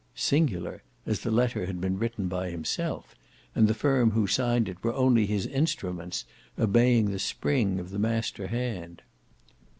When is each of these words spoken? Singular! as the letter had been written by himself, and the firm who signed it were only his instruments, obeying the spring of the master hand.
Singular! 0.15 0.81
as 1.05 1.19
the 1.19 1.29
letter 1.29 1.67
had 1.67 1.79
been 1.79 1.99
written 1.99 2.27
by 2.27 2.49
himself, 2.49 3.13
and 3.53 3.67
the 3.67 3.75
firm 3.75 4.09
who 4.09 4.25
signed 4.25 4.67
it 4.67 4.83
were 4.83 4.95
only 4.95 5.27
his 5.27 5.45
instruments, 5.45 6.25
obeying 6.57 7.11
the 7.11 7.19
spring 7.19 7.79
of 7.79 7.91
the 7.91 7.99
master 7.99 8.47
hand. 8.47 9.03